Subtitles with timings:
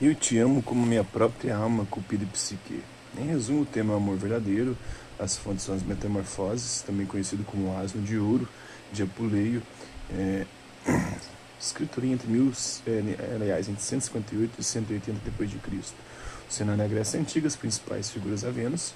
[0.00, 2.84] Eu te amo como minha própria alma, Cupido e Psique.
[3.18, 4.78] Em resumo, o tema é amor verdadeiro,
[5.18, 8.48] as fontes são as metamorfoses, também conhecido como asno de ouro,
[8.92, 9.60] de Apuleio,
[10.12, 10.46] é,
[11.58, 12.52] escrito entre mil,
[12.86, 15.96] é, aliás, entre 158 e 180 depois de Cristo.
[16.48, 18.94] O cenário na Grécia Antiga, as principais figuras a Vênus,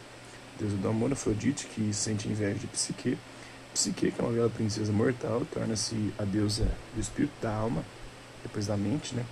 [0.56, 3.18] deusa do amor, Afrodite, que sente inveja de Psique.
[3.74, 7.84] Psique, que é uma bela princesa mortal, torna-se a deusa do espírito, da alma,
[8.44, 9.24] depois da mente, né?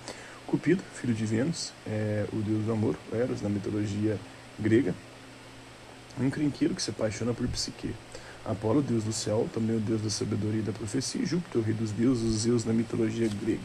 [0.51, 4.19] Cupido, filho de Vênus, é o deus do amor, Eros, na mitologia
[4.59, 4.93] grega.
[6.19, 7.95] Um crinqueiro que se apaixona por Psique.
[8.43, 11.63] Apolo, deus do céu, também o deus da sabedoria e da profecia, e Júpiter, o
[11.63, 13.61] rei dos deuses, Zeus na mitologia grega.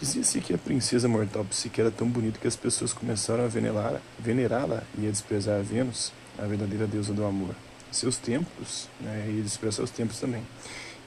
[0.00, 4.82] Dizia-se que a princesa mortal Psique era tão bonita que as pessoas começaram a venerá-la
[4.98, 7.54] e a desprezar Vênus, a verdadeira deusa do amor.
[7.92, 10.42] Seus templos, né, e desprezar seus templos também.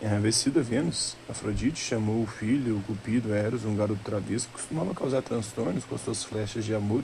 [0.02, 5.22] Enraivecida Vênus, Afrodite chamou o filho, o Cupido, Eros, um garoto travesso que costumava causar
[5.22, 7.03] transtornos com suas flechas de amor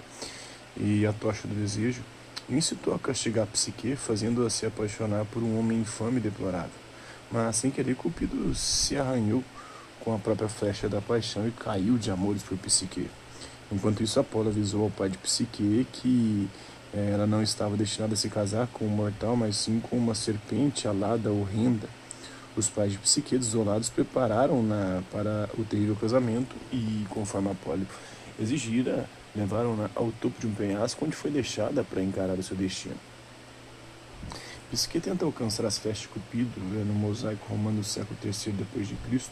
[0.77, 2.01] e a tocha do desejo,
[2.48, 6.71] e incitou a castigar Psique, fazendo-a se apaixonar por um homem infame e deplorável.
[7.29, 9.43] Mas, sem querer, Cupido se arranhou
[9.99, 13.10] com a própria flecha da paixão e caiu de amores por Psique.
[13.70, 16.48] Enquanto isso, Apolo avisou ao pai de Psique que
[16.93, 20.16] eh, ela não estava destinada a se casar com um mortal, mas sim com uma
[20.16, 21.90] serpente alada horrenda
[22.55, 27.85] os pais de Psique, desolados, prepararam-na para o terrível casamento e, conforme Apolo
[28.39, 32.95] exigira, levaram-na ao topo de um penhasco onde foi deixada para encarar o seu destino.
[34.71, 39.31] Psique tenta alcançar as festas de Cupido no mosaico romano do século III Cristo.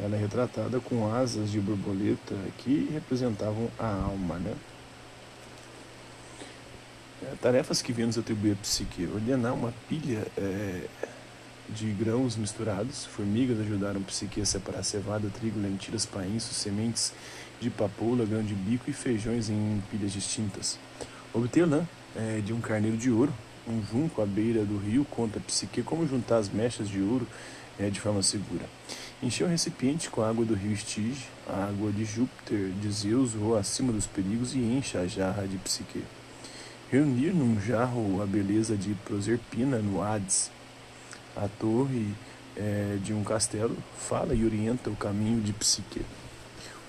[0.00, 4.54] Ela é retratada com asas de borboleta que representavam a alma, né?
[7.22, 10.84] É, tarefas que Vênus atribui a Psique: ordenar uma pilha é,
[11.70, 13.04] de grãos misturados.
[13.06, 17.12] Formigas ajudaram Psique a separar cevada, trigo, lentilhas, painços, sementes
[17.60, 20.78] de papoula, grão de bico e feijões em pilhas distintas.
[21.32, 23.32] Obter lã é, de um carneiro de ouro,
[23.66, 27.26] um junco à beira do rio, conta Psique como juntar as mechas de ouro
[27.78, 28.64] é, de forma segura.
[29.22, 33.32] Encheu o recipiente com a água do rio Estige, a água de Júpiter, de Zeus,
[33.32, 36.02] voa acima dos perigos e enche a jarra de Psique.
[36.90, 40.50] Reunir num jarro a beleza de Proserpina no Hades,
[41.36, 42.12] a torre
[42.56, 46.02] é, de um castelo, fala e orienta o caminho de Psique.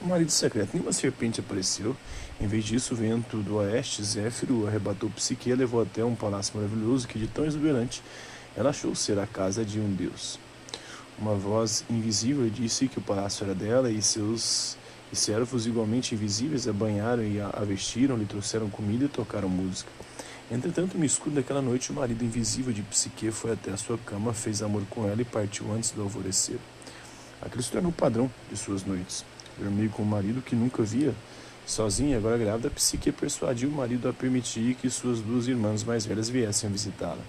[0.01, 1.95] O marido secreto, nenhuma serpente apareceu.
[2.39, 6.55] Em vez disso, o vento do oeste, Zéfiro, arrebatou Psique e levou até um palácio
[6.55, 8.01] maravilhoso que, de tão exuberante,
[8.55, 10.39] ela achou ser a casa de um deus.
[11.17, 14.77] Uma voz invisível disse que o palácio era dela e seus
[15.11, 19.91] e servos igualmente invisíveis a banharam e a vestiram, lhe trouxeram comida e tocaram música.
[20.52, 24.34] Entretanto, no escuro daquela noite, o marido invisível de Psique foi até a sua cama,
[24.34, 26.58] fez amor com ela e partiu antes do alvorecer.
[27.40, 29.24] Aquilo se tornou o padrão de suas noites.
[29.60, 31.14] Dormir com o marido que nunca via.
[31.68, 36.30] Sozinha, agora grávida, Psique persuadiu o marido a permitir que suas duas irmãs mais velhas
[36.30, 37.22] viessem visitá-la.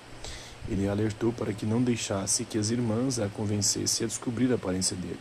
[0.67, 4.97] Ele alertou para que não deixasse que as irmãs a convencessem a descobrir a aparência
[4.97, 5.21] dele.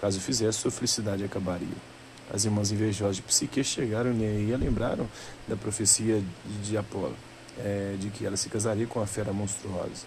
[0.00, 1.91] Caso fizesse, sua felicidade acabaria.
[2.32, 5.06] As irmãs invejosas de Psique chegaram e a lembraram
[5.46, 6.22] da profecia
[6.62, 7.14] de Apolo,
[7.58, 10.06] é, de que ela se casaria com a fera monstruosa.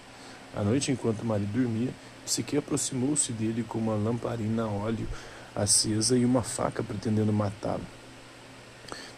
[0.56, 1.91] À noite, enquanto o marido dormia,
[2.25, 5.08] Psique aproximou-se dele com uma lamparina a óleo
[5.56, 7.85] acesa e uma faca pretendendo matá-lo.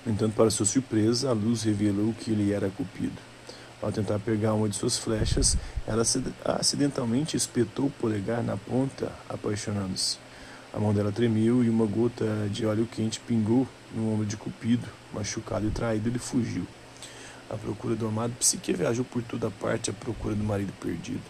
[0.06, 3.22] No entanto, para sua surpresa, a luz revelou que ele era Cupido.
[3.82, 6.04] Ao tentar pegar uma de suas flechas, ela
[6.60, 10.27] acidentalmente espetou o polegar na ponta, apaixonando-se.
[10.78, 14.88] A mão dela tremeu e uma gota de óleo quente pingou no ombro de Cupido.
[15.12, 16.68] Machucado e traído, ele fugiu.
[17.50, 21.24] À procura do amado, Psique viajou por toda parte à procura do marido perdido.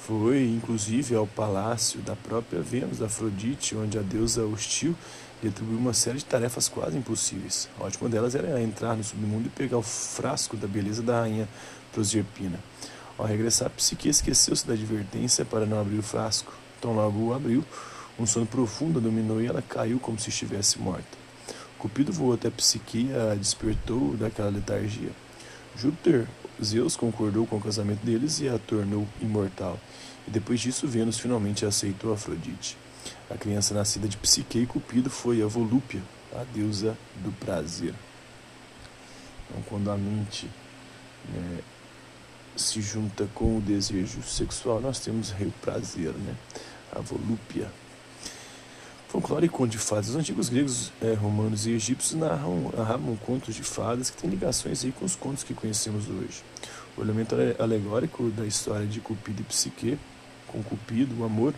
[0.00, 4.96] Foi, inclusive, ao palácio da própria Vênus, Afrodite, onde a deusa hostil
[5.40, 7.68] lhe atribuiu uma série de tarefas quase impossíveis.
[7.78, 11.48] A última delas era entrar no submundo e pegar o frasco da beleza da rainha
[11.92, 12.58] Proserpina.
[13.16, 16.52] Ao regressar, Psique esqueceu-se da advertência para não abrir o frasco.
[16.80, 17.64] Então logo o abriu,
[18.18, 21.26] um sono profundo dominou e ela caiu como se estivesse morta.
[21.78, 25.10] Cupido voou até Psique e a despertou daquela letargia.
[25.76, 26.26] Júpiter,
[26.62, 29.78] Zeus concordou com o casamento deles e a tornou imortal.
[30.26, 32.78] E depois disso, Vênus finalmente aceitou Afrodite.
[33.30, 36.02] A criança nascida de Psique e Cupido foi a Volúpia,
[36.34, 37.94] a deusa do prazer.
[39.48, 40.50] Então, quando a mente
[41.28, 41.60] né,
[42.56, 46.34] se junta com o desejo sexual, nós temos o prazer, né?
[46.92, 47.70] a volúpia.
[49.08, 50.08] Folclore conto de fadas.
[50.08, 54.84] Os antigos gregos, é, romanos e egípcios narram, narravam contos de fadas que têm ligações
[54.84, 56.42] aí com os contos que conhecemos hoje.
[56.96, 59.98] O elemento alegórico da história de Cupido e Psique,
[60.46, 61.54] com Cupido, o amor,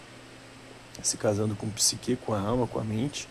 [1.02, 3.28] se casando com psique, com a alma, com a mente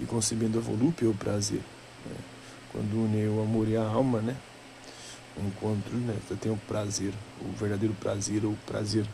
[0.00, 1.60] e concebendo a volúpia ou prazer.
[2.06, 2.16] Né?
[2.72, 4.36] Quando une o amor e a alma, né?
[5.36, 6.16] o encontro, né?
[6.40, 9.04] tem o prazer, o verdadeiro prazer ou prazer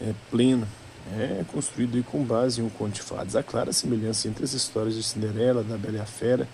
[0.00, 0.66] é, pleno.
[1.12, 3.36] É construído com base em um conto de fadas.
[3.36, 6.48] Há clara semelhança entre as histórias de Cinderela, da Bela e a Fera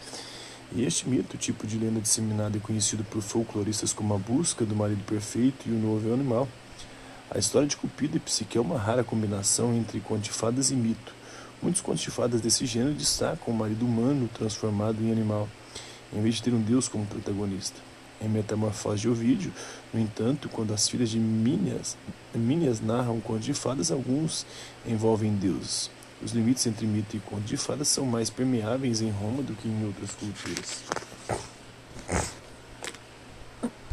[0.74, 4.74] e este mito, tipo de lenda disseminada e conhecido por folcloristas como a busca do
[4.74, 6.48] marido perfeito e o novo animal.
[7.30, 10.74] A história de Cupido e Psique é uma rara combinação entre conto de fadas e
[10.74, 11.14] mito.
[11.62, 15.48] Muitos contos de fadas desse gênero destacam o marido humano transformado em animal,
[16.12, 17.91] em vez de ter um deus como protagonista.
[18.24, 19.52] Em Metamorfose de Ovídio,
[19.92, 21.96] no entanto, quando as filhas de Mínias,
[22.32, 24.46] Mínias narram conto de fadas, alguns
[24.86, 25.90] envolvem deuses.
[26.22, 29.68] Os limites entre mito e conto de fadas são mais permeáveis em Roma do que
[29.68, 30.84] em outras culturas.